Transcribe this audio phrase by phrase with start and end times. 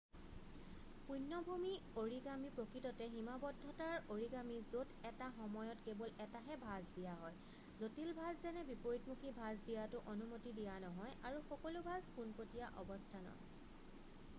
[1.07, 7.39] পূণ্যভূমি অৰিগামী প্ৰকৃততে সীমাবদ্ধতাৰ অৰিগামী য'ত এটা সময়ত কেৱল এটাহে ভাঁজ দিয়া হয়
[7.83, 13.49] জটিল ভাঁজ যেনে বিপৰীতমুখী ভাঁজ দিয়াটো অনুমতি দিয়া নহয় আৰু সকলো ভাঁজ পোনপটীয়া অৱস্থানৰ